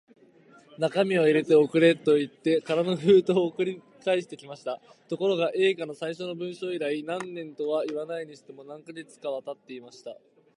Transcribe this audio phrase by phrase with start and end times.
[0.79, 4.81] 中身を入れて送れ、といって空の封筒を送り返してきました。
[5.07, 10.17] ところが、Ａ 課の最初の文書以来、何年とはいわないにしても、何カ月かはたっていました。